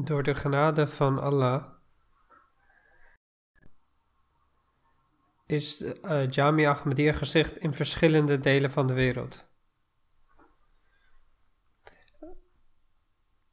[0.00, 1.64] Door de genade van Allah
[5.46, 9.46] is uh, Jamia Ahmadiyya gezicht in verschillende delen van de wereld.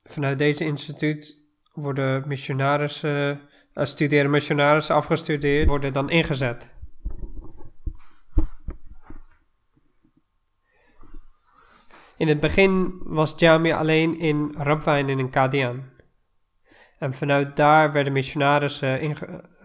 [0.03, 1.39] Vanuit deze instituut
[1.73, 3.41] worden missionarissen,
[3.73, 6.75] uh, studeren missionarissen afgestudeerd, worden dan ingezet.
[12.17, 15.94] In het begin was Jamia alleen in Rabwijn in Kadian.
[16.97, 19.15] En vanuit daar werden missionarissen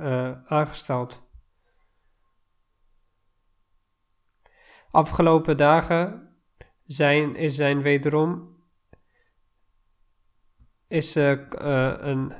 [0.01, 1.29] uh, aangesteld.
[4.91, 6.29] Afgelopen dagen
[6.87, 8.59] zijn, is zijn wederom
[10.89, 11.39] is, uh,
[11.99, 12.33] een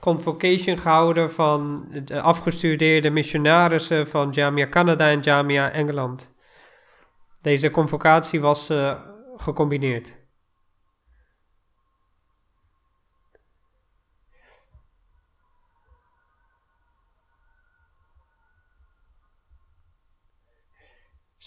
[0.00, 6.34] convocation gehouden van de afgestudeerde missionarissen van Jamia Canada en Jamia Engeland.
[7.42, 9.00] Deze convocatie was uh,
[9.36, 10.19] gecombineerd.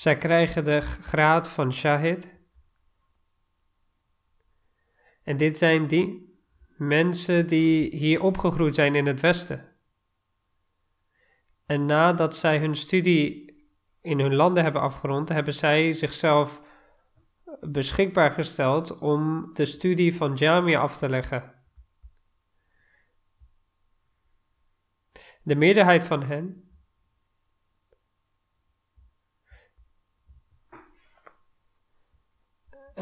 [0.04, 2.40] Zij krijgen de graad van Shahid.
[5.24, 6.38] En dit zijn die
[6.78, 9.76] mensen die hier opgegroeid zijn in het Westen.
[11.66, 13.56] En nadat zij hun studie
[14.02, 16.62] in hun landen hebben afgerond, hebben zij zichzelf
[17.60, 21.54] beschikbaar gesteld om de studie van Jamia af te leggen.
[25.44, 26.63] De meerderheid van hen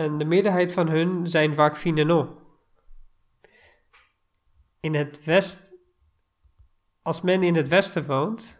[0.02, 2.42] en de meerderheid van hun zijn Wakfineno.
[4.80, 5.72] In het west,
[7.02, 8.60] als men in het westen woont,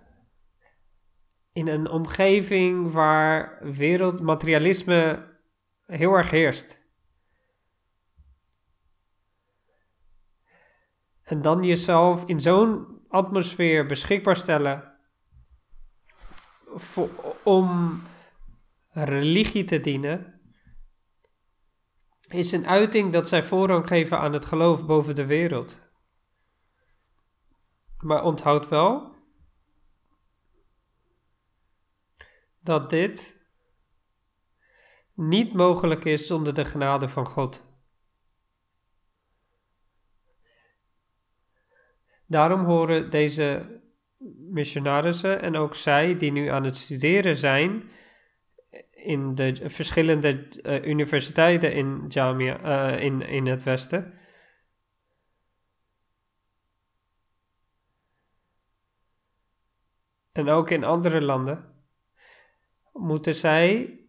[1.54, 5.30] in een omgeving waar wereldmaterialisme
[5.86, 6.80] heel erg heerst.
[11.24, 14.98] En dan jezelf in zo'n atmosfeer beschikbaar stellen
[17.44, 18.02] om
[18.90, 20.31] religie te dienen,
[22.34, 25.90] is een uiting dat zij voorrang geven aan het geloof boven de wereld.
[27.98, 29.16] Maar onthoud wel
[32.60, 33.40] dat dit
[35.14, 37.70] niet mogelijk is zonder de genade van God.
[42.26, 43.80] Daarom horen deze
[44.50, 47.90] missionarissen en ook zij die nu aan het studeren zijn
[49.04, 52.60] in de verschillende uh, universiteiten in, Jamia,
[52.94, 54.14] uh, in, in het Westen.
[60.32, 61.84] En ook in andere landen
[62.94, 64.00] moeten zij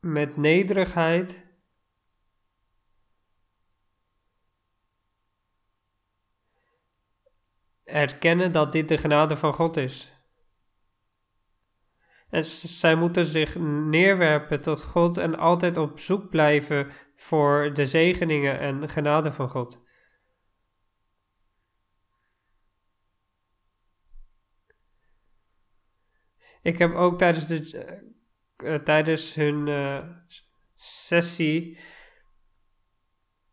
[0.00, 1.46] met nederigheid
[7.84, 10.11] erkennen dat dit de genade van God is.
[12.32, 18.58] En zij moeten zich neerwerpen tot God en altijd op zoek blijven voor de zegeningen
[18.58, 19.80] en genade van God.
[26.62, 28.12] Ik heb ook tijdens, de,
[28.64, 30.08] uh, tijdens hun uh,
[30.76, 31.78] sessie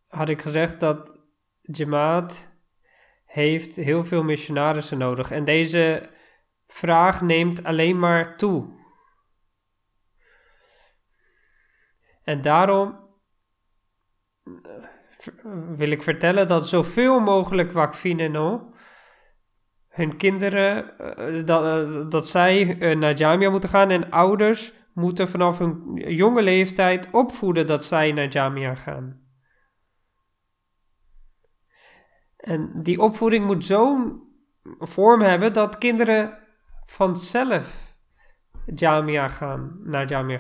[0.08, 1.20] had ik gezegd dat
[1.62, 2.52] Jamaat
[3.26, 5.32] heeft heel veel missionarissen nodig.
[5.32, 6.10] En deze
[6.70, 8.78] vraag neemt alleen maar toe.
[12.24, 13.08] En daarom
[15.76, 18.74] wil ik vertellen dat zoveel mogelijk Wakfineno
[19.88, 22.64] hun kinderen, uh, dat, uh, dat zij
[22.96, 28.28] naar Jamia moeten gaan en ouders moeten vanaf hun jonge leeftijd opvoeden dat zij naar
[28.28, 29.28] Jamia gaan.
[32.38, 34.22] En die opvoeding moet zo'n
[34.80, 36.39] vorm hebben dat kinderen
[36.90, 37.94] vanzelf
[38.66, 40.40] Jamia gaan, naar Jamia.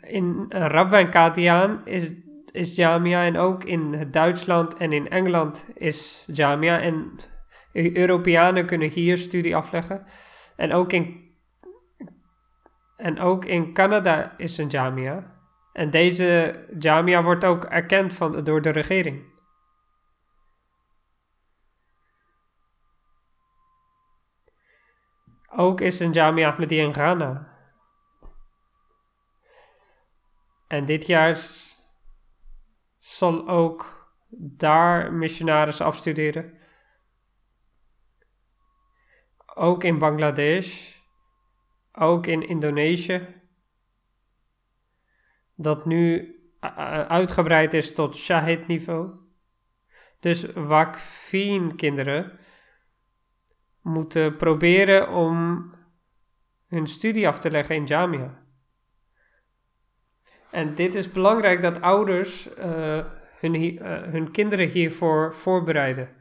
[0.00, 2.12] In Rabwijn Katiaan is,
[2.52, 7.18] is Jamia en ook in Duitsland en in Engeland is Jamia en
[7.72, 10.06] Europeanen kunnen hier studie afleggen.
[10.56, 11.30] En ook in,
[12.96, 15.40] en ook in Canada is een Jamia.
[15.72, 19.31] En deze Jamia wordt ook erkend van, door de regering.
[25.56, 27.48] Ook is een Jamia Ahmadiyya in Ghana.
[30.66, 31.38] En dit jaar
[32.98, 36.58] zal ook daar missionaris afstuderen.
[39.54, 40.96] Ook in Bangladesh.
[41.92, 43.42] Ook in Indonesië.
[45.54, 46.36] Dat nu
[47.08, 49.10] uitgebreid is tot Shahid niveau.
[50.20, 52.38] Dus Wakfien kinderen
[53.82, 55.70] moeten proberen om
[56.66, 58.42] hun studie af te leggen in Jamia.
[60.50, 63.04] En dit is belangrijk dat ouders uh,
[63.38, 66.16] hun, uh, hun kinderen hiervoor voorbereiden.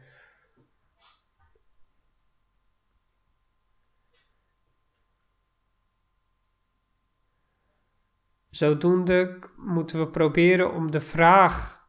[8.50, 11.88] Zodoende moeten we proberen om de vraag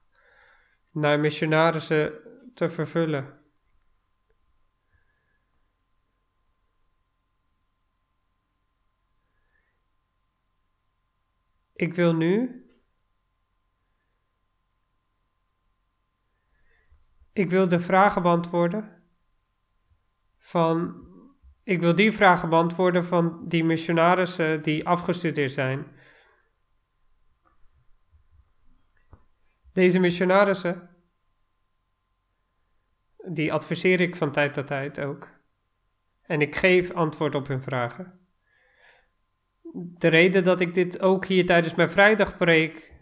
[0.90, 2.12] naar missionarissen
[2.54, 3.42] te vervullen.
[11.82, 12.64] Ik wil nu.
[17.32, 19.02] Ik wil de vragen beantwoorden
[20.38, 21.06] van.
[21.62, 25.87] Ik wil die vragen beantwoorden van die missionarissen die afgestudeerd zijn.
[29.73, 30.90] Deze missionarissen,
[33.32, 35.29] die adviseer ik van tijd tot tijd ook.
[36.23, 38.21] En ik geef antwoord op hun vragen
[39.72, 42.92] de reden dat ik dit ook hier tijdens mijn vrijdagpreek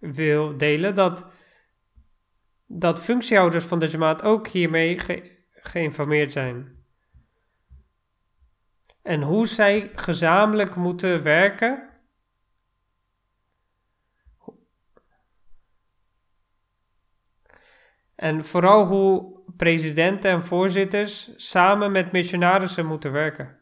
[0.00, 1.26] wil delen, dat,
[2.66, 4.98] dat functiehouders van de Jamaat ook hiermee
[5.52, 6.76] geïnformeerd zijn.
[9.02, 11.88] En hoe zij gezamenlijk moeten werken.
[18.14, 23.57] En vooral hoe presidenten en voorzitters samen met missionarissen moeten werken.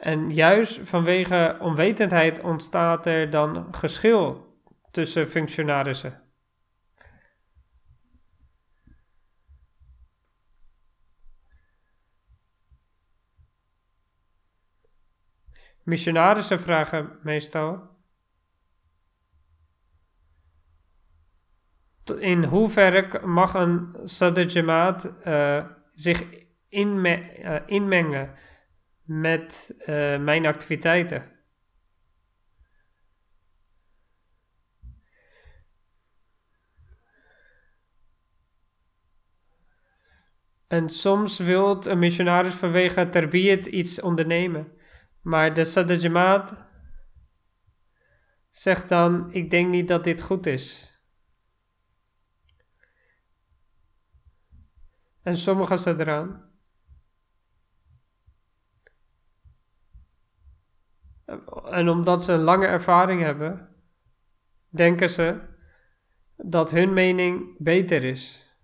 [0.00, 4.54] En juist vanwege onwetendheid ontstaat er dan geschil
[4.90, 6.22] tussen functionarissen.
[15.82, 17.88] Missionarissen vragen meestal.
[22.18, 24.58] In hoeverre mag een Sadr
[25.26, 25.64] uh,
[25.94, 26.22] zich
[26.70, 28.34] uh, inmengen
[29.12, 29.86] met uh,
[30.18, 31.38] mijn activiteiten.
[40.66, 44.72] En soms wil een missionaris vanwege terbiyat iets ondernemen.
[45.20, 46.54] Maar de Sadr Jamaat
[48.50, 50.98] zegt dan, ik denk niet dat dit goed is.
[55.22, 56.49] En sommigen eraan.
[61.70, 63.68] En omdat ze een lange ervaring hebben,
[64.68, 65.40] denken ze
[66.36, 68.54] dat hun mening beter is.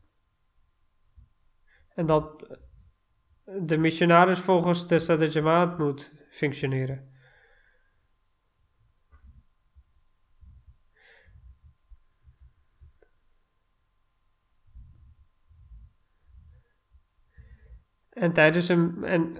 [1.94, 2.58] En dat
[3.44, 7.14] de missionaris volgens de Sadr Jamaat moet functioneren.
[18.16, 19.04] En tijdens een.
[19.04, 19.36] En,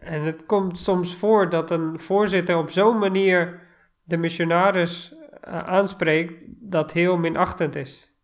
[0.00, 3.60] en het komt soms voor dat een voorzitter op zo'n manier
[4.02, 8.14] de missionaris uh, aanspreekt dat heel minachtend is.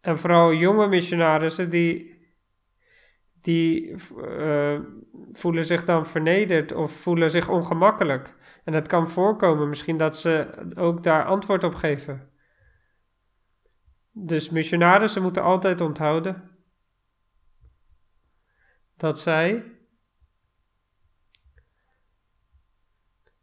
[0.00, 2.26] En vooral jonge missionarissen die,
[3.40, 4.80] die uh,
[5.32, 8.34] voelen zich dan vernederd of voelen zich ongemakkelijk.
[8.64, 12.30] En het kan voorkomen misschien dat ze ook daar antwoord op geven.
[14.12, 16.58] Dus missionarissen moeten altijd onthouden
[18.96, 19.77] dat zij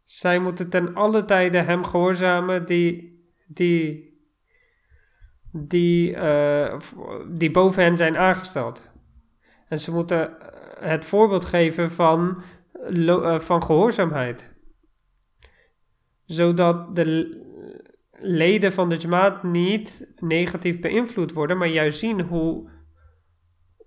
[0.06, 4.14] Zij moeten ten alle tijde hem gehoorzamen die, die,
[5.52, 6.78] die, uh,
[7.28, 8.90] die boven hen zijn aangesteld.
[9.68, 10.36] En ze moeten
[10.78, 12.42] het voorbeeld geven van,
[12.90, 14.54] uh, van gehoorzaamheid.
[16.24, 17.44] Zodat de
[18.18, 22.70] leden van de Jamaat niet negatief beïnvloed worden, maar juist zien hoe,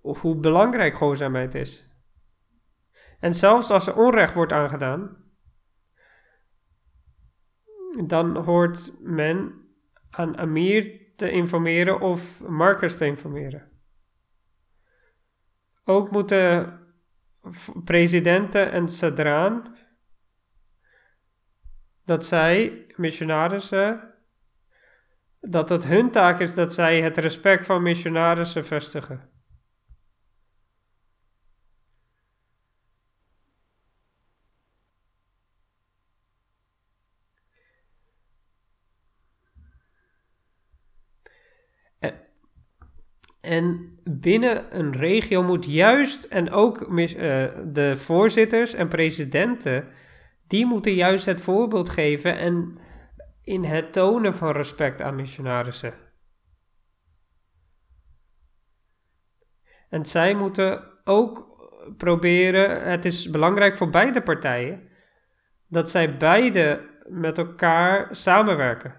[0.02, 1.88] hoe belangrijk gehoorzaamheid is.
[3.20, 5.28] En zelfs als er onrecht wordt aangedaan,
[8.08, 9.54] dan hoort men
[10.10, 13.72] aan Amir te informeren of Marcus te informeren.
[15.84, 16.80] Ook moeten
[17.84, 19.76] presidenten en sadraan,
[22.06, 24.14] dat zij, missionarissen,
[25.40, 29.30] dat het hun taak is dat zij het respect van missionarissen vestigen.
[43.50, 47.08] En binnen een regio moet juist, en ook uh,
[47.66, 49.88] de voorzitters en presidenten,
[50.48, 52.80] die moeten juist het voorbeeld geven en
[53.44, 55.94] in het tonen van respect aan missionarissen.
[59.90, 61.48] En zij moeten ook
[61.98, 64.90] proberen, het is belangrijk voor beide partijen,
[65.68, 68.96] dat zij beide met elkaar samenwerken.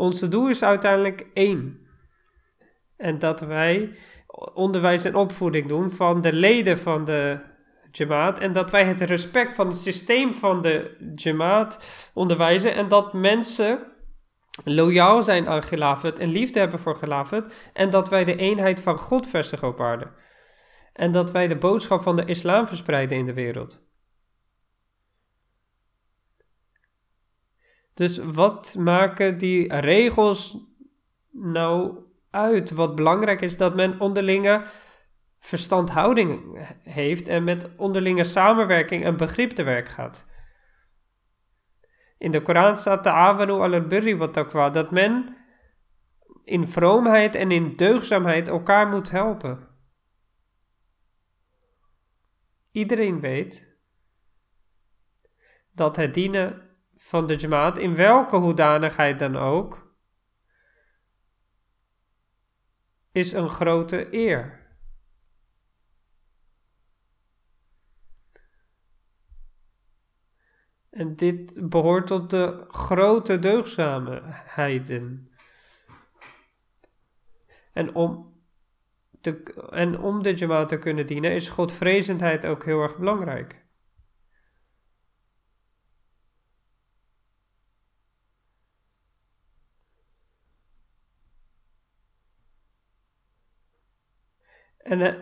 [0.00, 1.86] Onze doel is uiteindelijk één.
[2.96, 3.96] En dat wij
[4.54, 7.40] onderwijs en opvoeding doen van de leden van de
[7.92, 8.38] Jamaat.
[8.38, 12.74] En dat wij het respect van het systeem van de Jamaat onderwijzen.
[12.74, 13.78] En dat mensen
[14.64, 17.70] loyaal zijn aan Gelafet en liefde hebben voor Gelafet.
[17.72, 20.12] En dat wij de eenheid van God vestigen op aarde.
[20.92, 23.89] En dat wij de boodschap van de islam verspreiden in de wereld.
[28.00, 30.56] Dus wat maken die regels
[31.30, 31.98] nou
[32.30, 32.70] uit?
[32.70, 34.62] Wat belangrijk is dat men onderlinge
[35.38, 40.26] verstandhouding heeft en met onderlinge samenwerking en begrip te werk gaat.
[42.18, 45.36] In de Koran staat ta'awanu al-birri wat taqwa, dat men
[46.44, 49.68] in vroomheid en in deugzaamheid elkaar moet helpen.
[52.72, 53.76] Iedereen weet
[55.72, 56.69] dat het dienen
[57.10, 59.94] van de jamaat, in welke hoedanigheid dan ook,
[63.12, 64.68] is een grote eer.
[70.90, 75.32] En dit behoort tot de grote deugdzaamheden.
[77.72, 78.40] En om,
[79.20, 83.59] te, en om de jamaat te kunnen dienen is godvrezendheid ook heel erg belangrijk.
[94.90, 95.14] En eh,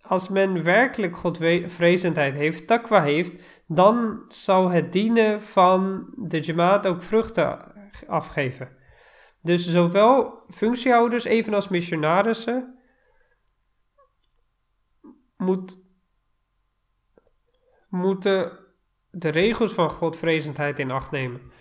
[0.00, 7.02] als men werkelijk godvrezendheid heeft, takwa heeft, dan zal het dienen van de jamaat ook
[7.02, 7.74] vruchten
[8.06, 8.76] afgeven.
[9.42, 12.78] Dus zowel functiehouders evenals missionarissen
[15.36, 15.84] moet,
[17.88, 18.58] moeten
[19.10, 21.52] de regels van godvrezendheid in acht nemen.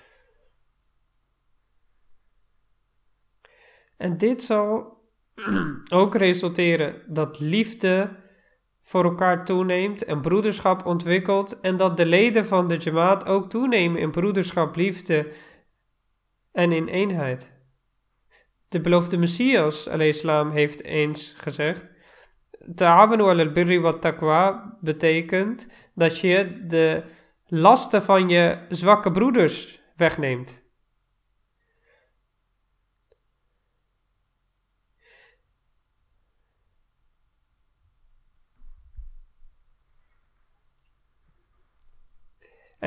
[3.97, 4.96] En dit zal
[5.89, 8.09] ook resulteren dat liefde
[8.83, 14.01] voor elkaar toeneemt en broederschap ontwikkelt en dat de leden van de Jamaat ook toenemen
[14.01, 15.31] in broederschap, liefde
[16.51, 17.55] en in eenheid.
[18.69, 21.85] De beloofde Messias, islam, heeft eens gezegd,
[22.75, 27.03] Ta'awanu al-birri wat taqwa betekent dat je de
[27.45, 30.66] lasten van je zwakke broeders wegneemt.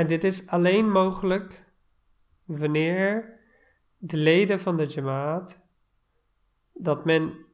[0.01, 1.65] En dit is alleen mogelijk
[2.45, 3.39] wanneer
[3.99, 5.61] de leden van de Jamaat,
[6.73, 7.47] dat men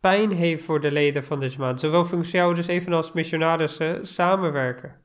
[0.00, 5.00] pijn heeft voor de leden van de Jamaat, zowel functiehouders evenals missionarissen, samenwerken.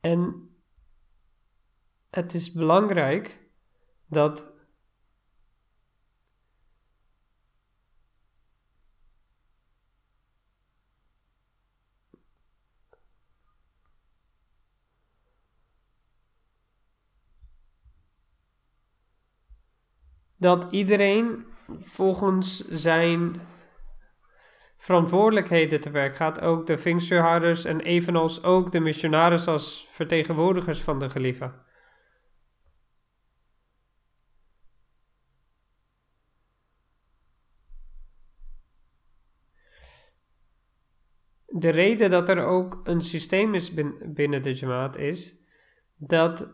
[0.00, 0.51] En
[2.14, 3.38] het is belangrijk
[4.06, 4.44] dat
[20.70, 21.46] iedereen
[21.80, 23.40] volgens zijn
[24.76, 26.40] verantwoordelijkheden te werk gaat.
[26.40, 31.70] Ook de vinkstuurhouders en evenals ook de missionaris als vertegenwoordigers van de geliefde.
[41.52, 45.44] De reden dat er ook een systeem is binnen de Jamaat is
[45.96, 46.48] dat,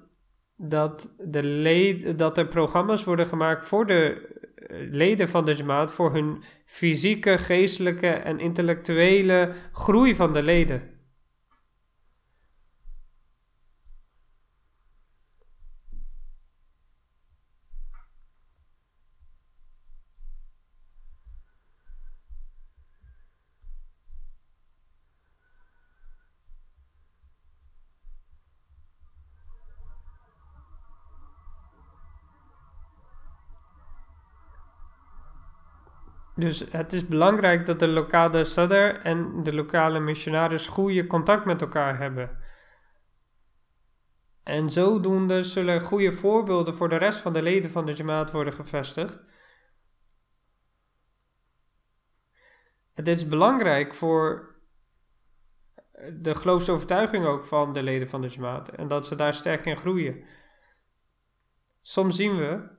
[0.56, 6.12] dat, de dat er programma's worden gemaakt voor de eh, leden van de Jamaat voor
[6.12, 10.97] hun fysieke, geestelijke en intellectuele groei van de leden.
[36.38, 41.60] Dus het is belangrijk dat de lokale sadr en de lokale missionaris goede contact met
[41.60, 42.38] elkaar hebben.
[44.42, 48.52] En zodoende zullen goede voorbeelden voor de rest van de leden van de Jamaat worden
[48.52, 49.18] gevestigd.
[52.94, 54.54] Het is belangrijk voor
[56.12, 59.76] de geloofsovertuiging ook van de leden van de Jamaat en dat ze daar sterk in
[59.76, 60.24] groeien.
[61.82, 62.76] Soms zien we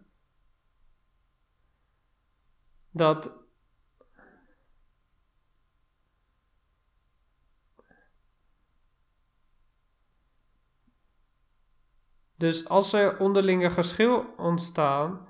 [2.92, 3.39] dat
[12.40, 15.28] Dus als er onderlinge geschil ontstaan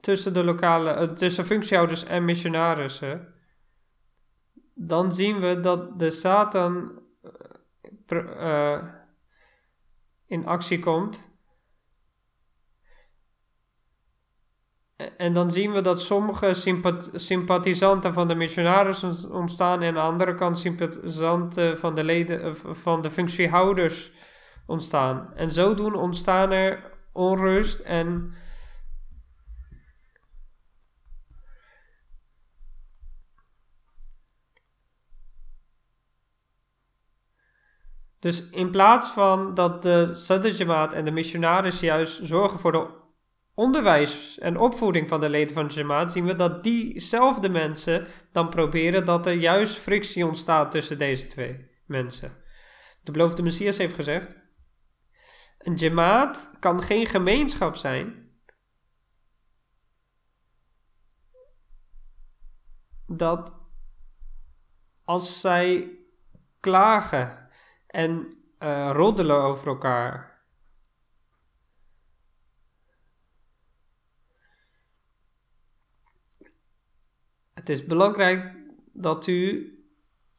[0.00, 3.34] tussen de lokale, uh, tussen functiehouders en missionarissen,
[4.74, 7.02] dan zien we dat de Satan
[8.08, 8.84] uh,
[10.26, 11.28] in actie komt.
[15.16, 16.54] En dan zien we dat sommige
[17.12, 23.02] sympathisanten van de missionarissen ontstaan en aan de andere kant sympathisanten van de leden van
[23.02, 24.12] de functiehouders
[24.70, 25.32] ontstaan.
[25.34, 28.34] En zodoende ontstaan er onrust en
[38.20, 42.86] Dus in plaats van dat de Sadr en de missionaris juist zorgen voor de
[43.54, 48.48] onderwijs en opvoeding van de leden van de Jamaat, zien we dat diezelfde mensen dan
[48.48, 52.32] proberen dat er juist frictie ontstaat tussen deze twee mensen.
[53.02, 54.39] De beloofde Messias heeft gezegd:
[55.60, 58.30] een jamaat kan geen gemeenschap zijn
[63.06, 63.52] dat
[65.04, 65.98] als zij
[66.60, 67.50] klagen
[67.86, 70.28] en uh, roddelen over elkaar.
[77.54, 78.56] Het is belangrijk
[78.92, 79.74] dat u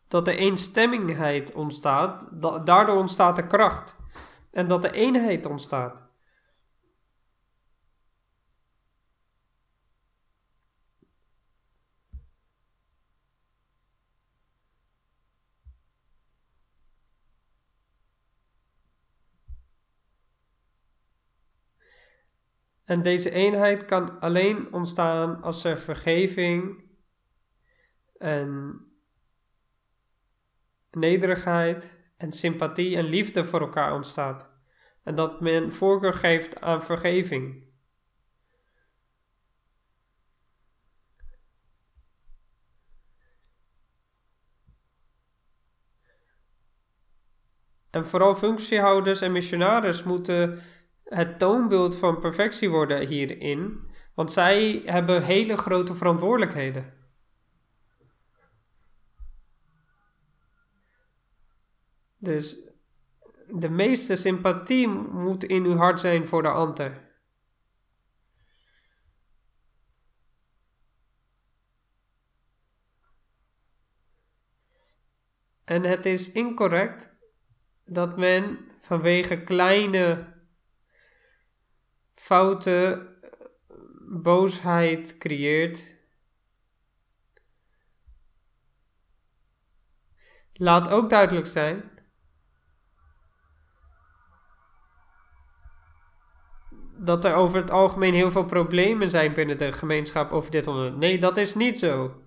[0.07, 3.99] dat er eenstemmigheid ontstaat, daardoor ontstaat er kracht
[4.51, 6.09] en dat de eenheid ontstaat.
[22.83, 26.83] En deze eenheid kan alleen ontstaan als er vergeving
[28.17, 28.81] en
[30.91, 34.49] nederigheid en sympathie en liefde voor elkaar ontstaat.
[35.03, 37.69] En dat men voorkeur geeft aan vergeving.
[47.89, 50.61] En vooral functiehouders en missionaris moeten
[51.03, 57.00] het toonbeeld van perfectie worden hierin, want zij hebben hele grote verantwoordelijkheden.
[62.21, 62.57] Dus
[63.47, 67.09] de meeste sympathie moet in uw hart zijn voor de ander.
[75.63, 77.09] En het is incorrect
[77.85, 80.33] dat men vanwege kleine
[82.15, 83.15] fouten
[84.21, 85.95] boosheid creëert.
[90.53, 91.91] Laat ook duidelijk zijn
[97.03, 100.97] dat er over het algemeen heel veel problemen zijn binnen de gemeenschap over dit onderwerp.
[100.97, 102.21] Nee, dat is niet zo.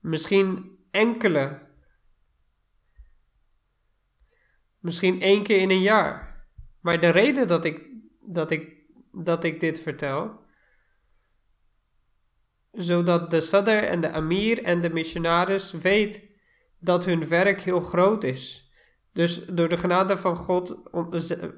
[0.00, 1.62] Misschien enkele.
[4.78, 6.46] Misschien één keer in een jaar.
[6.80, 7.86] Maar de reden dat ik,
[8.20, 8.72] dat ik,
[9.12, 10.40] dat ik dit vertel,
[12.72, 16.22] zodat de sadr en de amir en de missionaris weet
[16.78, 18.63] dat hun werk heel groot is
[19.14, 20.76] dus door de genade van God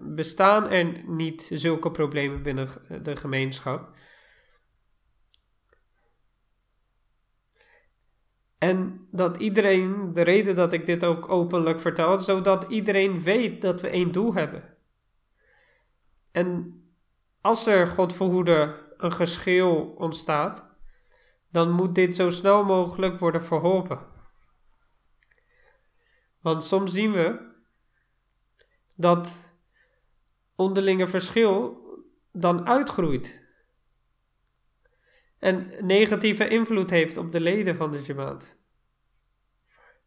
[0.01, 2.69] bestaan er niet zulke problemen binnen
[3.03, 3.95] de gemeenschap.
[8.59, 13.81] En dat iedereen, de reden dat ik dit ook openlijk vertel, zodat iedereen weet dat
[13.81, 14.77] we één doel hebben.
[16.33, 16.81] En
[17.41, 20.65] als er, God verhoede, een geschil ontstaat,
[21.51, 24.16] dan moet dit zo snel mogelijk worden verholpen.
[26.47, 27.39] Want soms zien we
[28.97, 29.51] dat
[30.55, 31.85] onderlinge verschil
[32.33, 33.43] dan uitgroeit.
[35.39, 38.57] En negatieve invloed heeft op de leden van de Jamaat.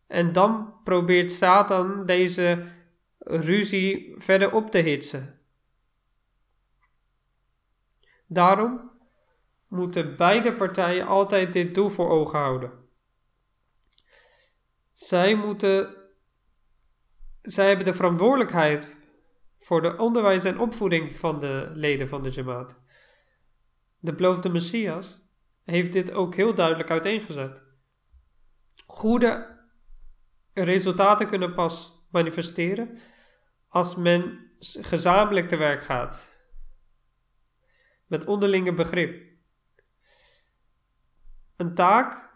[0.07, 2.67] En dan probeert Satan deze
[3.17, 5.39] ruzie verder op te hitsen.
[8.27, 8.91] Daarom
[9.67, 12.71] moeten beide partijen altijd dit doel voor ogen houden.
[14.91, 15.98] Zij moeten,
[17.51, 18.95] zij hebben de verantwoordelijkheid
[19.59, 22.75] voor de onderwijs en opvoeding van de leden van de Jamaat.
[23.99, 25.21] De beloofde Messias
[25.63, 27.63] heeft dit ook heel duidelijk uiteengezet.
[28.87, 29.57] Goede
[30.53, 32.97] resultaten kunnen pas manifesteren
[33.67, 36.43] als men gezamenlijk te werk gaat.
[38.05, 39.27] Met onderlinge begrip.
[41.55, 42.29] Een taak,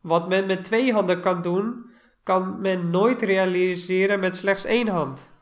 [0.00, 1.91] wat men met twee handen kan doen,
[2.22, 5.32] kan men nooit realiseren met slechts één hand.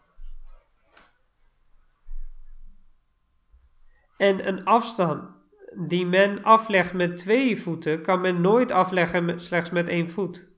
[4.17, 5.39] En een afstand
[5.75, 10.49] die men aflegt met twee voeten, kan men nooit afleggen met, slechts met één voet.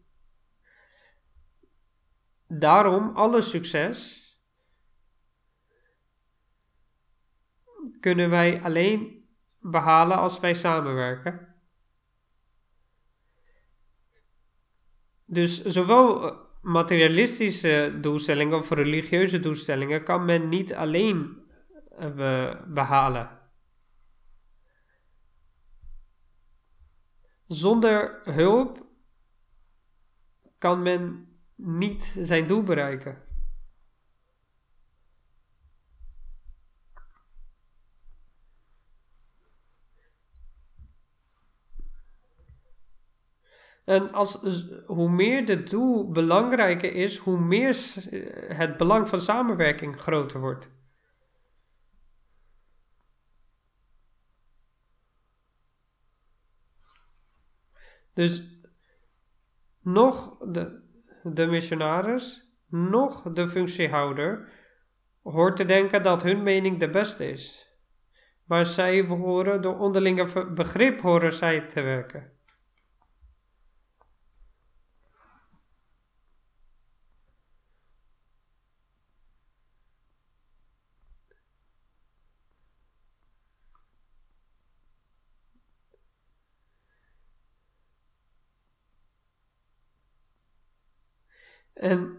[2.47, 4.21] Daarom alle succes
[8.01, 9.27] kunnen wij alleen
[9.61, 11.52] behalen als wij samenwerken.
[15.33, 21.43] Dus zowel materialistische doelstellingen of religieuze doelstellingen kan men niet alleen
[21.99, 23.31] eh, behalen.
[27.47, 28.87] Zonder hulp
[30.59, 33.32] kan men niet zijn doel bereiken.
[43.85, 44.43] En als,
[44.87, 47.77] hoe meer het doel belangrijker is, hoe meer
[48.55, 50.71] het belang van samenwerking groter wordt.
[58.15, 58.43] Dus
[59.81, 60.81] nog de,
[61.23, 64.49] de missionaris, nog de functiehouder
[65.23, 67.71] hoort te denken dat hun mening de beste is.
[68.45, 72.32] Maar zij behoren door onderlinge begrip horen zij te werken.
[91.75, 92.17] En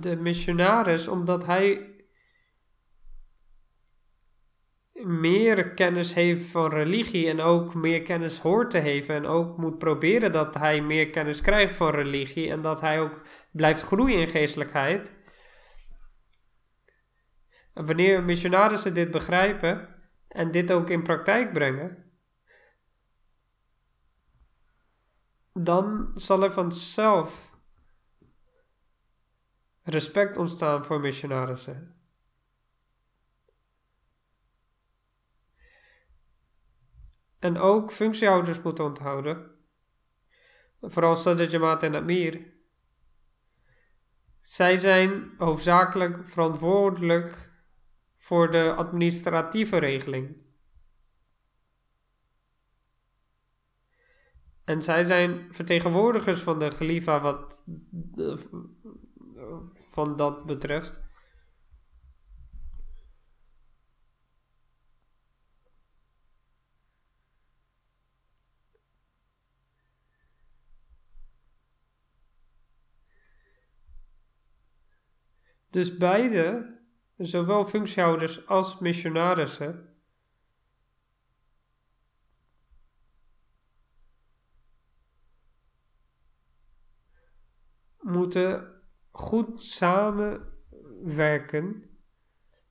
[0.00, 1.98] de missionaris, omdat hij
[5.02, 9.78] meer kennis heeft van religie en ook meer kennis hoort te hebben en ook moet
[9.78, 14.28] proberen dat hij meer kennis krijgt van religie en dat hij ook blijft groeien in
[14.28, 15.16] geestelijkheid.
[17.74, 19.88] En wanneer missionarissen dit begrijpen
[20.28, 22.12] en dit ook in praktijk brengen,
[25.52, 27.47] dan zal er vanzelf
[29.88, 31.96] respect ontstaan voor missionarissen.
[37.38, 39.50] En ook functiehouders moeten onthouden,
[40.80, 42.52] vooral Sadr Jamaat en Amir.
[44.40, 47.50] Zij zijn hoofdzakelijk verantwoordelijk
[48.16, 50.36] voor de administratieve regeling.
[54.64, 57.64] En zij zijn vertegenwoordigers van de Khalifa wat
[59.98, 61.00] van dat betreft.
[75.70, 76.78] Dus beide,
[77.16, 79.96] zowel functiehouders als missionarissen,
[88.00, 88.77] moeten
[89.18, 91.90] goed samenwerken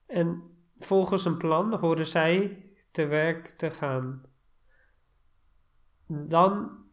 [0.06, 4.24] en volgens een plan horen zij te werk te gaan.
[6.08, 6.86] Dan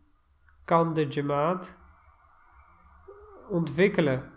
[0.65, 1.79] kan de Jamaat
[3.49, 4.33] ontwikkelen.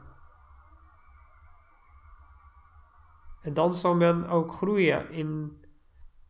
[3.42, 5.62] En dan zal men ook groeien in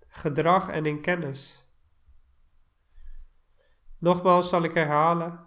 [0.08, 1.66] gedrag en in kennis.
[3.98, 5.47] Nogmaals zal ik herhalen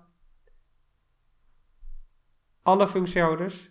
[2.71, 3.71] alle functiehouders.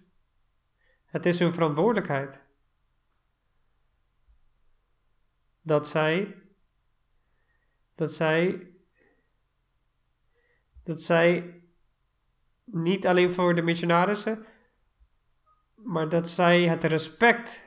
[1.06, 2.48] Het is hun verantwoordelijkheid
[5.62, 6.42] dat zij,
[7.96, 8.72] dat zij,
[10.84, 11.62] dat zij
[12.64, 14.46] niet alleen voor de missionarissen,
[15.76, 17.64] maar dat zij het respect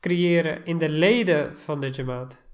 [0.00, 2.45] creëren in de leden van de Jamaat.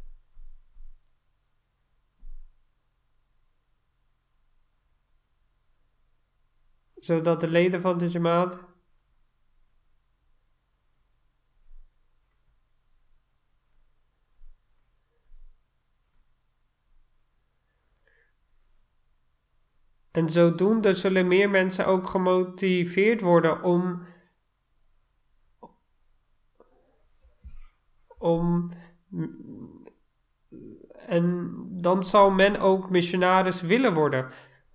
[7.02, 8.70] zodat de leden van de jamaat
[20.10, 24.02] En zodoende zullen meer mensen ook gemotiveerd worden om,
[28.18, 28.70] om
[31.06, 34.30] en dan zal men ook missionaris willen worden.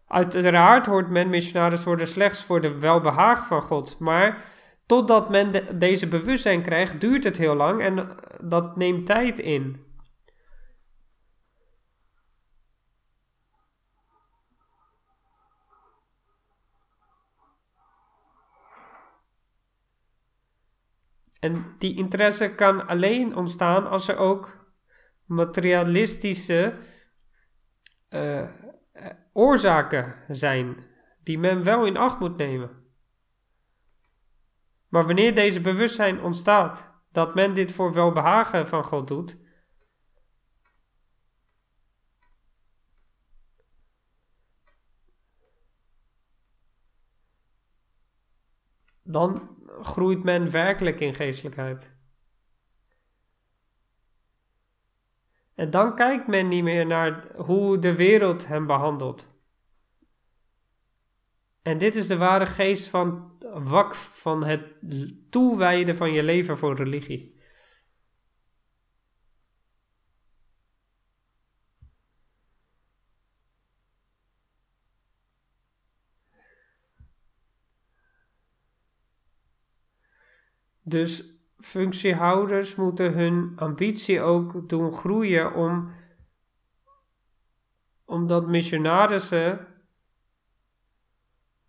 [0.08, 4.00] Uiteraard hoort men missionaris worden slechts voor de welbehagen van God.
[4.00, 4.46] Maar
[4.86, 9.86] totdat men deze bewustzijn krijgt, duurt het heel lang en dat neemt tijd in.
[21.40, 24.68] En die interesse kan alleen ontstaan als er ook
[25.26, 26.74] materialistische
[28.10, 28.50] uh,
[29.34, 30.86] oorzaken zijn
[31.24, 32.86] die men wel in acht moet nemen.
[34.88, 39.38] Maar wanneer deze bewustzijn ontstaat dat men dit voor welbehagen van God doet,
[49.04, 51.97] dan groeit men werkelijk in geestelijkheid.
[55.58, 59.28] En dan kijkt men niet meer naar hoe de wereld hem behandelt.
[61.62, 64.62] En dit is de ware geest van wak, van het
[65.30, 67.40] toewijden van je leven voor religie.
[80.82, 85.92] Dus functiehouders moeten hun ambitie ook doen groeien om,
[88.06, 89.68] omdat missionarissen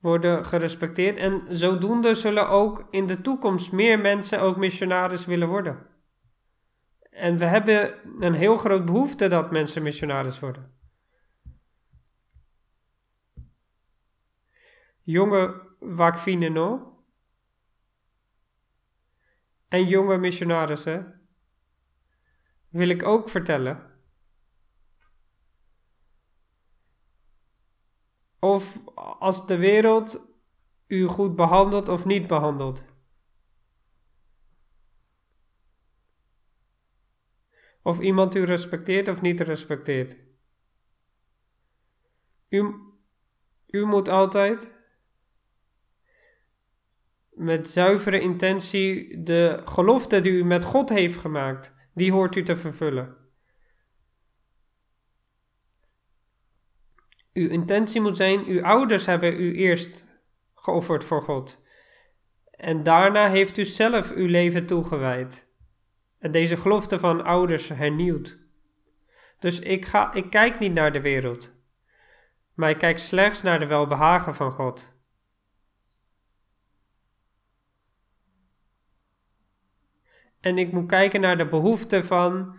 [0.00, 5.86] worden gerespecteerd en zodoende zullen ook in de toekomst meer mensen ook missionaris willen worden.
[7.10, 10.76] En we hebben een heel groot behoefte dat mensen missionaris worden.
[15.02, 16.97] Jonge wakfineno
[19.68, 21.28] en jonge missionarissen
[22.68, 24.00] wil ik ook vertellen.
[28.38, 28.80] Of
[29.18, 30.34] als de wereld
[30.86, 32.84] u goed behandelt of niet behandelt.
[37.82, 40.16] Of iemand u respecteert of niet respecteert.
[42.48, 42.74] U,
[43.66, 44.77] u moet altijd
[47.38, 52.56] met zuivere intentie de gelofte die u met God heeft gemaakt, die hoort u te
[52.56, 53.16] vervullen.
[57.32, 60.04] Uw intentie moet zijn, uw ouders hebben u eerst
[60.54, 61.64] geofferd voor God.
[62.50, 65.48] En daarna heeft u zelf uw leven toegewijd.
[66.18, 68.38] En deze gelofte van ouders hernieuwd.
[69.38, 71.64] Dus ik, ga, ik kijk niet naar de wereld,
[72.54, 74.97] maar ik kijk slechts naar de welbehagen van God.
[80.40, 82.56] En ik moet kijken naar de behoeften van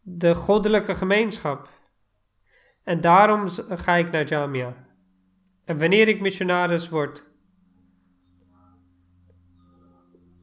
[0.00, 1.68] de goddelijke gemeenschap.
[2.82, 4.86] En daarom ga ik naar Jamia.
[5.64, 7.24] En wanneer ik missionaris word,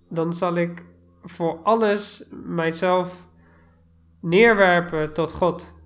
[0.10, 0.86] dan zal ik
[1.24, 3.28] voor alles mijzelf
[4.22, 5.78] neerwerpen tot God.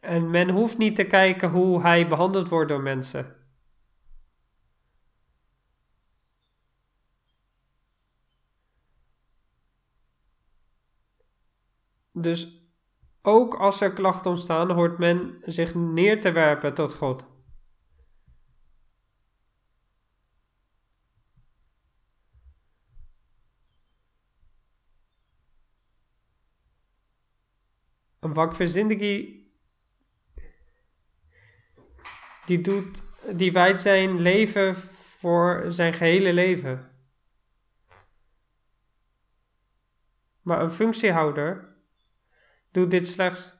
[0.00, 3.39] En men hoeft niet te kijken hoe hij behandeld wordt door mensen.
[12.20, 12.68] Dus
[13.22, 17.24] ook als er klachten ontstaan, hoort men zich neer te werpen tot God.
[28.20, 29.40] Een wakverzindigi
[32.46, 33.02] die doet,
[33.32, 36.90] die wijdt zijn leven voor zijn gehele leven.
[40.42, 41.69] Maar een functiehouder
[42.70, 43.54] Doe dit slechts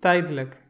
[0.00, 0.62] tijdelijk.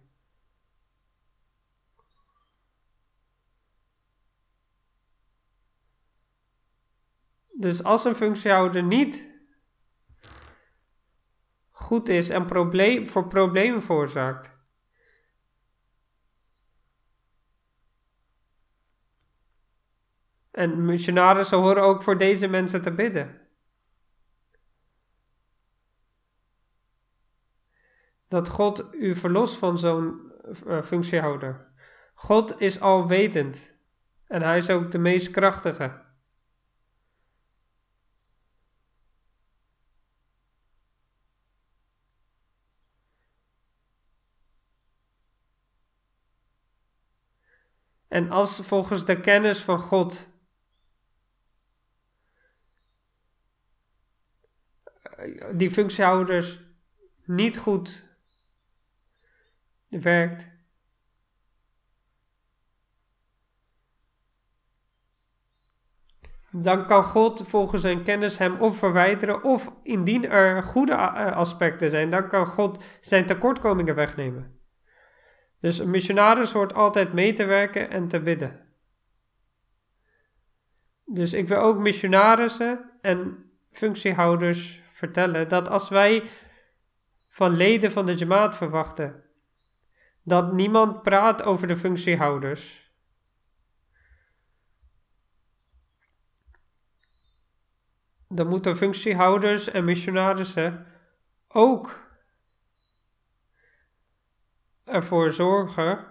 [7.52, 9.32] Dus als een functiehouder niet
[11.70, 14.56] goed is en probleem, voor problemen veroorzaakt.
[20.50, 23.43] En missionarissen horen ook voor deze mensen te bidden.
[28.34, 30.32] dat God u verlost van zo'n
[30.66, 31.72] eh, functiehouder.
[32.14, 33.74] God is alwetend
[34.26, 36.02] en hij is ook de meest krachtige.
[48.08, 50.28] En als volgens de kennis van God
[55.00, 56.60] eh, die functiehouders
[57.24, 58.12] niet goed
[60.00, 60.52] werkt,
[66.50, 72.10] dan kan God volgens zijn kennis hem of verwijderen, of indien er goede aspecten zijn,
[72.10, 74.58] dan kan God zijn tekortkomingen wegnemen.
[75.60, 78.60] Dus een missionaris hoort altijd mee te werken en te bidden.
[81.04, 86.22] Dus ik wil ook missionarissen en functiehouders vertellen dat als wij
[87.28, 89.24] van leden van de Jamaat verwachten
[90.24, 92.92] dat niemand praat over de functiehouders,
[98.28, 100.86] dan moeten functiehouders en missionarissen
[101.48, 102.02] ook
[104.84, 106.06] ervoor zorgen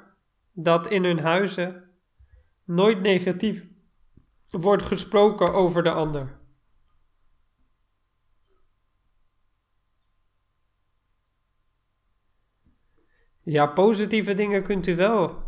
[0.51, 1.89] dat in hun huizen
[2.63, 3.67] nooit negatief
[4.49, 6.41] wordt gesproken over de ander.
[13.43, 15.43] Ja, positieve dingen kunt u wel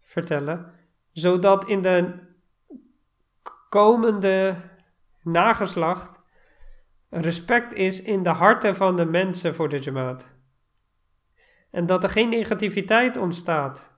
[0.00, 0.74] vertellen,
[1.12, 2.14] zodat in de
[3.68, 4.56] komende
[5.22, 6.20] nageslacht
[7.08, 10.34] respect is in de harten van de mensen voor de Jamaat.
[11.70, 13.90] En dat er geen negativiteit ontstaat.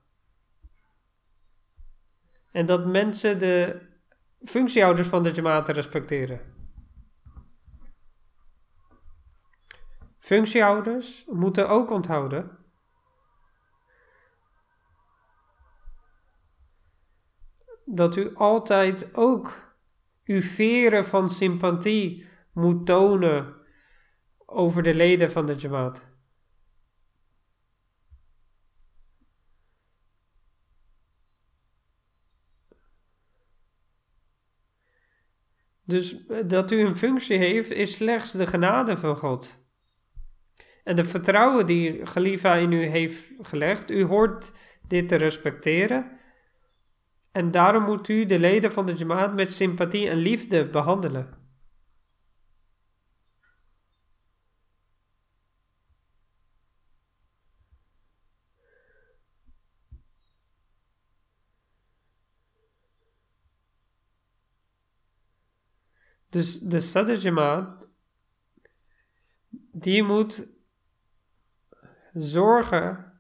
[2.51, 3.81] En dat mensen de
[4.43, 6.41] functiehouders van de Jamaat respecteren.
[10.19, 12.63] Functiehouders moeten ook onthouden
[17.85, 19.75] dat u altijd ook
[20.25, 23.55] uw veren van sympathie moet tonen
[24.47, 26.12] over de leden van de Jamaat.
[35.85, 39.62] Dus eh, dat u een functie heeft, is slechts de genade van God.
[40.85, 44.53] En de vertrouwen die Khalifa in u heeft gelegd, u hoort
[44.88, 46.18] dit te respecteren.
[47.35, 51.38] En daarom moet u de leden van de Jamaat met sympathie en liefde behandelen.
[66.29, 67.88] Dus de Sadr Jamaat,
[69.73, 70.49] die moet
[72.12, 73.13] zorgen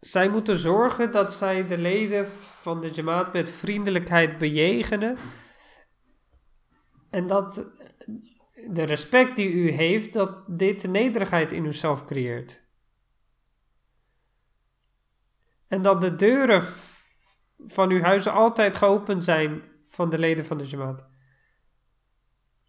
[0.00, 5.16] zij moeten zorgen dat zij de leden van de Jamaat met vriendelijkheid bejegenen.
[7.10, 7.54] En dat
[8.66, 12.62] de respect die u heeft, dat dit nederigheid in uzelf creëert.
[15.68, 16.62] En dat de deuren
[17.66, 21.08] van uw huizen altijd geopend zijn van de leden van de Jamaat.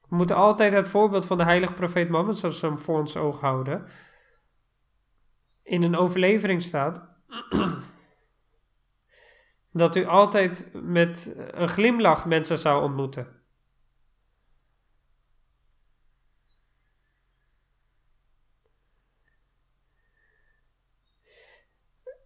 [0.07, 2.39] We moeten altijd het voorbeeld van de heilige profeet Mohammed
[2.81, 3.85] voor ons oog houden.
[5.63, 7.10] In een overlevering staat
[9.81, 13.39] dat u altijd met een glimlach mensen zou ontmoeten.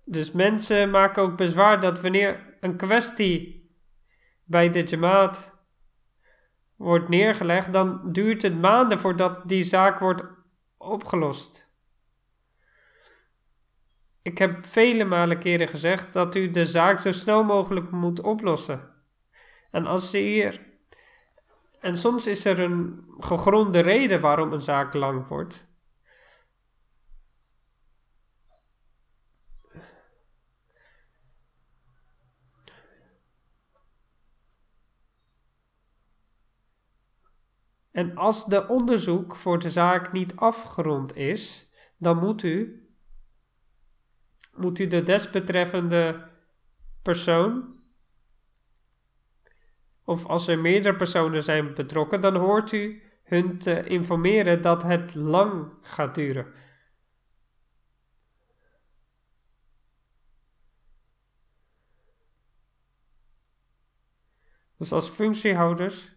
[0.04, 3.70] Dus mensen maken ook bezwaar dat wanneer een kwestie
[4.44, 5.52] bij de Jamaat
[6.76, 10.24] wordt neergelegd, dan duurt het maanden voordat die zaak wordt
[10.78, 11.65] opgelost.
[14.26, 18.90] Ik heb vele malen keren gezegd dat u de zaak zo snel mogelijk moet oplossen.
[19.72, 20.62] En als ze hier.
[21.80, 25.68] En soms is er een gegronde reden waarom een zaak lang wordt.
[37.92, 42.85] En als de onderzoek voor de zaak niet afgerond is, dan moet u
[44.58, 46.28] moet u de desbetreffende
[47.02, 47.80] persoon,
[50.04, 55.16] of als er meerdere personen zijn betrokken, dan hoort u hun te informeren dat het
[55.16, 56.54] lang gaat duren.
[64.78, 66.15] Dus als functiehouders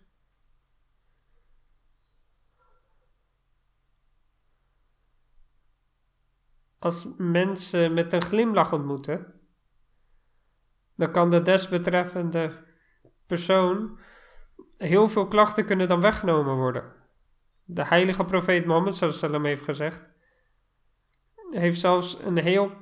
[6.79, 9.41] als mensen met een glimlach ontmoeten,
[10.95, 12.65] dan kan de desbetreffende
[13.27, 13.99] persoon
[14.77, 16.93] heel veel klachten kunnen dan weggenomen worden.
[17.65, 20.03] De heilige profeet Mohammed sallam heeft gezegd,
[21.51, 22.73] heeft zelfs een heel,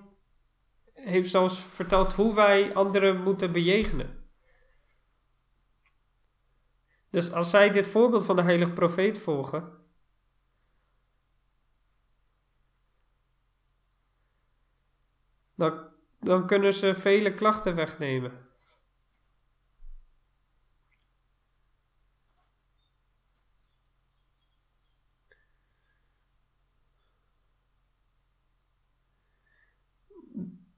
[0.92, 4.24] heeft zelfs verteld hoe wij anderen moeten bejegenen.
[7.10, 9.75] Dus als zij dit voorbeeld van de heilige profeet volgen,
[15.56, 15.88] dan,
[16.20, 18.44] dan kunnen ze vele klachten wegnemen.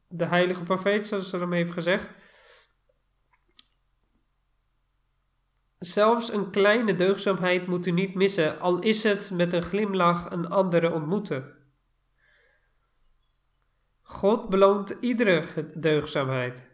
[0.09, 2.11] De heilige profeet, zoals ze hem heeft gezegd,
[5.79, 10.49] Zelfs een kleine deugzaamheid moet u niet missen, al is het met een glimlach een
[10.49, 11.58] andere ontmoeten.
[14.09, 16.69] God beloont iedere deugzaamheid.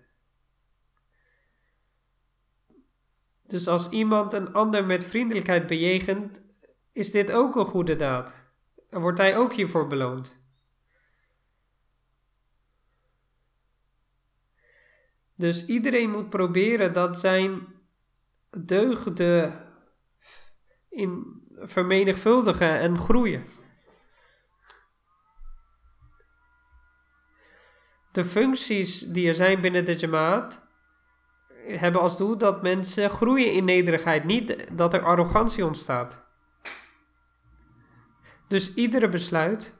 [3.46, 6.42] Dus als iemand een ander met vriendelijkheid bejegent,
[6.92, 8.46] is dit ook een goede daad.
[8.90, 10.38] En wordt hij ook hiervoor beloond.
[15.34, 17.66] Dus iedereen moet proberen dat zijn
[18.50, 19.66] deugden
[20.88, 23.44] in vermenigvuldigen en groeien.
[28.14, 30.62] De functies die er zijn binnen de Jamaat
[31.66, 36.24] hebben als doel dat mensen groeien in nederigheid, niet dat er arrogantie ontstaat.
[38.48, 39.78] Dus iedere besluit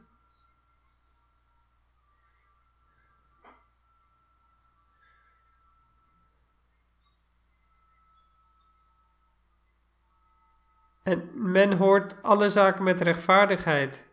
[11.03, 14.07] En men hoort alle zaken met rechtvaardigheid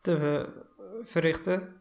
[0.00, 0.61] te
[1.04, 1.80] verrichten.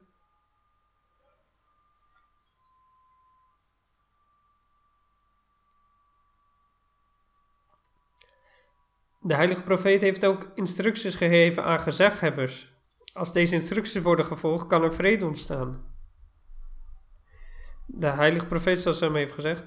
[9.20, 12.74] De heilige profeet heeft ook instructies gegeven aan gezaghebbers.
[13.14, 15.96] Als deze instructies worden gevolgd, kan er vrede ontstaan.
[17.86, 19.66] De heilige profeet, zoals hij hem heeft gezegd,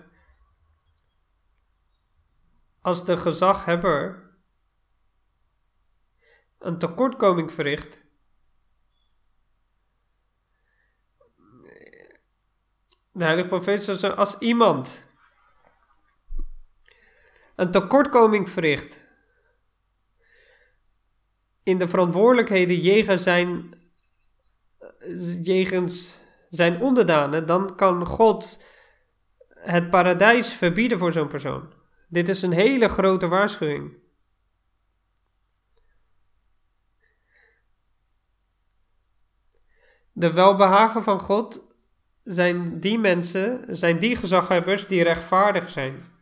[2.81, 4.31] als de gezaghebber
[6.59, 8.04] een tekortkoming verricht,
[13.15, 15.07] de heilige profeet als iemand
[17.55, 19.01] een tekortkoming verricht
[21.62, 23.71] in de verantwoordelijkheden jegens zijn,
[25.43, 28.65] jegens zijn onderdanen, dan kan God
[29.49, 31.73] het paradijs verbieden voor zo'n persoon.
[32.09, 34.03] Dit is een hele grote waarschuwing.
[40.12, 41.74] De welbehagen van God
[42.25, 46.12] zijn die mensen, zijn die gezaghebbers die rechtvaardig zijn.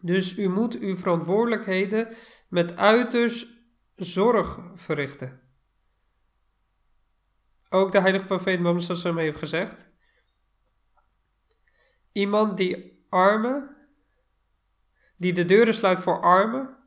[0.00, 2.14] Dus u moet uw verantwoordelijkheden
[2.48, 3.46] met uiterst
[3.96, 5.40] zorg verrichten.
[7.68, 9.86] Ook de heilige profeet Mohammed heeft gezegd:
[12.12, 13.76] Iemand die armen,
[15.16, 16.83] die de deuren sluit voor armen.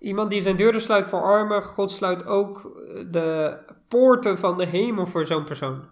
[0.00, 2.62] Iemand die zijn deuren sluit voor armen, God sluit ook
[3.10, 5.88] de poorten van de hemel voor zo'n persoon.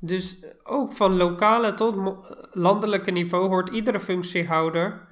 [0.00, 2.18] Dus ook van lokale tot
[2.50, 5.06] landelijke niveau hoort iedere functiehouder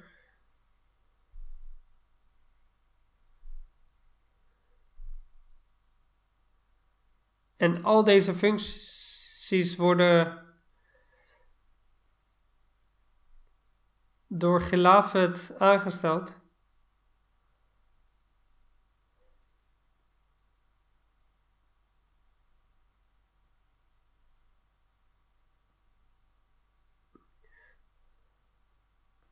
[7.57, 10.44] En al deze functies worden
[14.27, 16.43] door Gilafet aangesteld.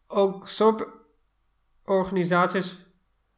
[0.08, 0.48] Ook
[1.84, 2.86] organisaties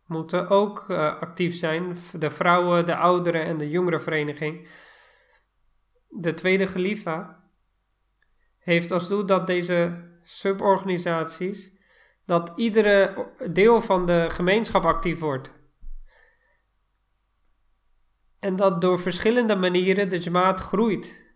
[0.05, 1.97] moeten ook uh, actief zijn.
[2.13, 4.69] De vrouwen, de ouderen en de jongerenvereniging.
[6.07, 7.43] De tweede Gelifa
[8.57, 11.73] heeft als doel dat deze suborganisaties,
[12.25, 15.51] dat iedere deel van de gemeenschap actief wordt.
[18.39, 21.33] En dat door verschillende manieren de jamaat groeit.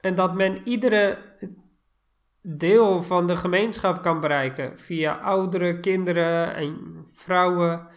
[0.00, 1.18] En dat men iedere
[2.40, 7.88] deel van de gemeenschap kan bereiken via ouderen, kinderen en vrouwen.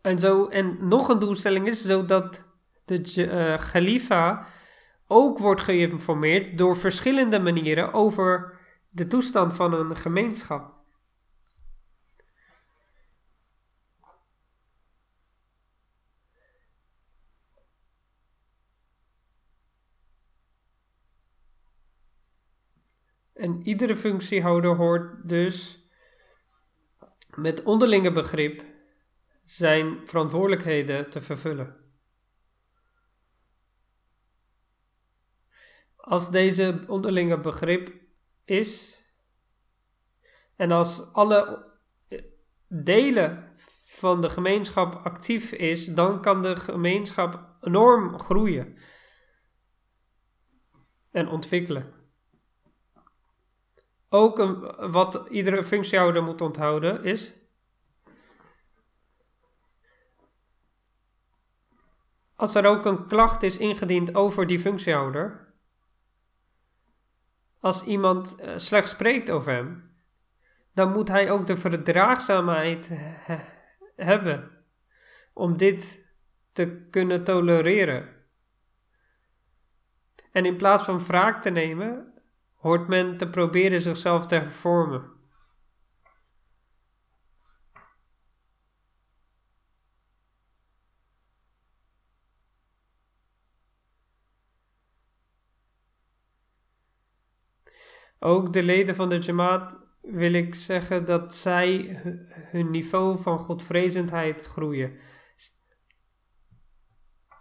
[0.00, 2.44] En, zo, en nog een doelstelling is zodat
[2.84, 4.44] de uh,
[5.06, 8.58] ook wordt geïnformeerd door verschillende manieren over
[8.90, 10.72] de toestand van een gemeenschap.
[23.32, 25.83] En iedere functiehouder hoort dus
[27.36, 28.64] met onderlinge begrip
[29.42, 31.76] zijn verantwoordelijkheden te vervullen.
[35.96, 37.92] Als deze onderlinge begrip
[38.44, 39.02] is
[40.56, 41.72] en als alle
[42.68, 43.52] delen
[43.84, 48.78] van de gemeenschap actief is, dan kan de gemeenschap enorm groeien
[51.10, 52.03] en ontwikkelen.
[54.14, 54.60] Ook een,
[54.92, 57.32] wat iedere functiehouder moet onthouden is.
[62.36, 65.54] Als er ook een klacht is ingediend over die functiehouder,
[67.60, 69.96] als iemand uh, slecht spreekt over hem,
[70.74, 72.90] dan moet hij ook de verdraagzaamheid
[73.96, 74.50] hebben
[75.32, 76.06] om dit
[76.52, 78.08] te kunnen tolereren.
[80.32, 82.13] En in plaats van wraak te nemen,
[82.64, 85.12] hoort men te proberen zichzelf te hervormen.
[98.18, 102.00] Ook de leden van de Jamaat wil ik zeggen dat zij
[102.50, 104.98] hun niveau van godvrezendheid groeien.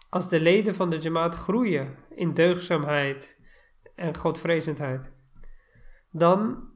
[0.10, 3.42] Als de leden van de Jamaat groeien in deugdzaamheid
[3.96, 5.13] en godvrezendheid,
[6.14, 6.70] dan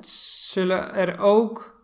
[0.00, 1.78] zullen er ook.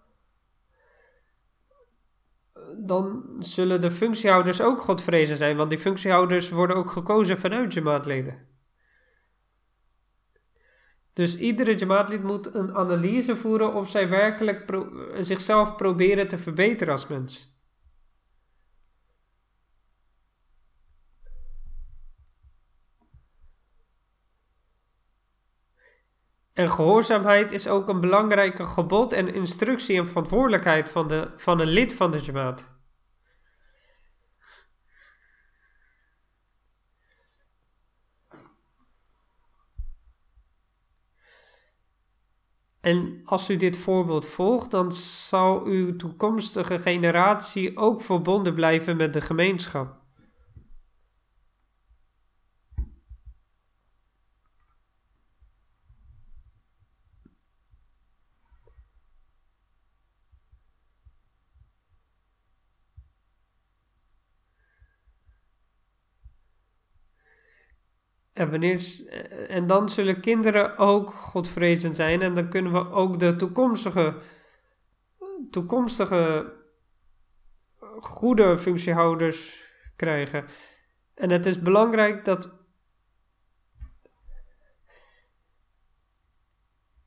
[2.79, 8.49] Dan zullen de functiehouders ook godvrezen zijn, want die functiehouders worden ook gekozen vanuit Jamaatleden.
[11.12, 14.85] Dus iedere Jamaatlid moet een analyse voeren of zij werkelijk
[15.20, 17.56] zichzelf proberen te verbeteren als mens.
[26.57, 31.67] En gehoorzaamheid is ook een belangrijke gebod en instructie en verantwoordelijkheid van, de, van een
[31.67, 32.75] lid van de Jamaat.
[42.81, 49.13] En als u dit voorbeeld volgt, dan zal uw toekomstige generatie ook verbonden blijven met
[49.13, 50.06] de gemeenschap.
[68.37, 68.62] En,
[69.49, 74.16] en dan zullen kinderen ook godvrezend zijn en dan kunnen we ook de toekomstige,
[75.51, 76.53] toekomstige
[78.01, 80.45] goede functiehouders krijgen.
[81.14, 82.55] En het is belangrijk dat.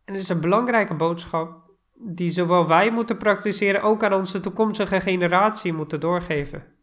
[0.05, 5.01] En het is een belangrijke boodschap die zowel wij moeten praktiseren, ook aan onze toekomstige
[5.01, 6.78] generatie moeten doorgeven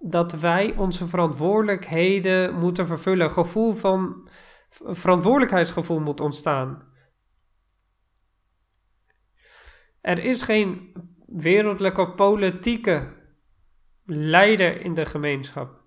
[0.00, 3.30] dat wij onze verantwoordelijkheden moeten vervullen.
[3.30, 4.28] Gevoel van
[4.70, 6.88] verantwoordelijkheidsgevoel moet ontstaan.
[10.00, 10.92] Er is geen
[11.26, 13.18] wereldlijke of politieke
[14.04, 15.78] leider in de gemeenschap.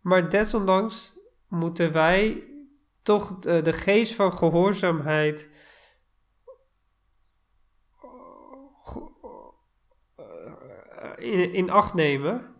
[0.00, 2.44] Maar desondanks moeten wij
[3.02, 5.48] toch de, de geest van gehoorzaamheid
[11.16, 12.54] in, in acht nemen.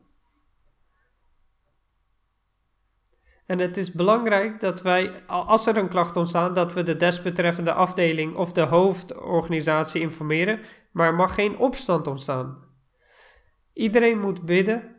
[3.46, 7.72] En het is belangrijk dat wij, als er een klacht ontstaat, dat we de desbetreffende
[7.72, 10.60] afdeling of de hoofdorganisatie informeren,
[10.92, 12.64] maar er mag geen opstand ontstaan.
[13.72, 14.96] Iedereen moet bidden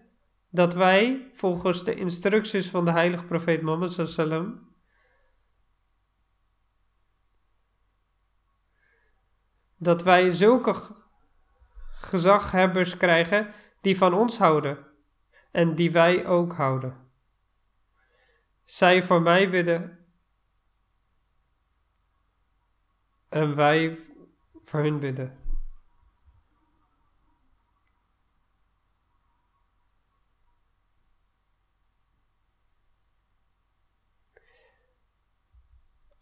[0.50, 4.70] dat wij, volgens de instructies van de heilige profeet Mohammed sallam,
[9.78, 10.76] dat wij zulke
[12.02, 14.86] gezaghebbers krijgen die van ons houden
[15.52, 17.10] en die wij ook houden.
[18.66, 20.06] Zij voor mij bidden
[23.30, 24.00] en wij
[24.64, 25.40] voor hun bidden.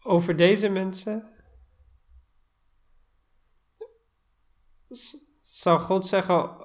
[0.02, 1.34] Over deze mensen
[5.60, 6.56] zal God zeggen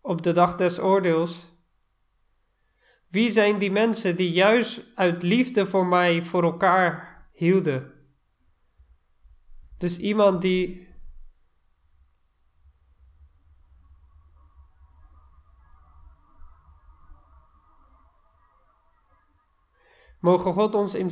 [0.00, 1.52] op de dag des oordeels:
[3.08, 7.92] Wie zijn die mensen die juist uit liefde voor mij voor elkaar hielden?
[9.78, 10.84] Dus iemand die
[20.20, 21.10] Mogen God ons in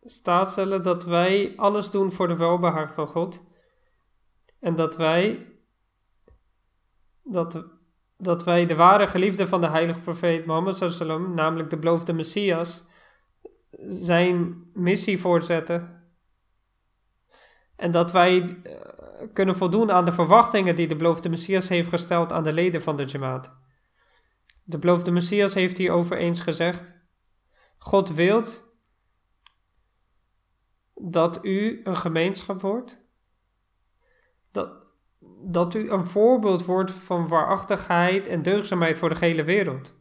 [0.00, 3.40] staat stellen dat wij alles doen voor de welbehaag van God.
[4.58, 5.51] En dat wij,
[7.22, 7.64] dat,
[8.16, 12.84] dat wij de ware geliefde van de heilige profeet Mohammed sallam, namelijk de beloofde Messias,
[13.86, 16.00] zijn missie voortzetten.
[17.76, 22.32] En dat wij eh, kunnen voldoen aan de verwachtingen die de beloofde Messias heeft gesteld
[22.32, 23.52] aan de leden van de Jamaat.
[24.64, 26.92] De beloofde Messias heeft hierover eens gezegd:
[27.78, 28.64] God wilt
[30.94, 33.01] dat u een gemeenschap wordt,
[35.42, 39.94] dat, u een voorbeeld wordt van waarachtigheid en deugdzaamheid voor de hele wereld.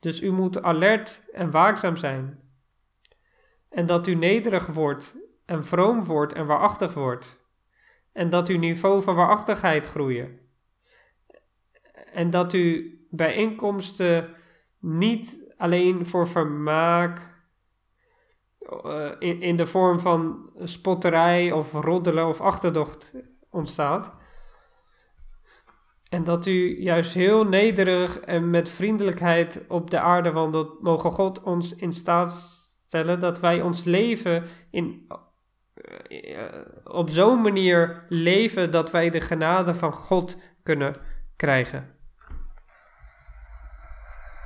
[0.00, 2.42] Dus u moet alert en waakzaam zijn.
[3.68, 7.36] En dat u nederig wordt en vroom wordt en waarachtig wordt.
[8.12, 10.38] En dat uw niveau van waarachtigheid groeien.
[12.12, 14.34] En dat u bijeenkomsten
[14.78, 17.32] niet alleen voor vermaak,
[19.18, 23.12] in, in de vorm van spotterij of roddelen of achterdocht
[23.50, 24.14] ontstaat.
[26.08, 31.42] En dat u juist heel nederig en met vriendelijkheid op de aarde wandelt, mogen God
[31.42, 32.32] ons in staat
[32.86, 35.06] stellen dat wij ons leven in,
[36.10, 36.42] uh,
[36.84, 40.94] op zo'n manier leven dat wij de genade van God kunnen
[41.36, 41.93] krijgen.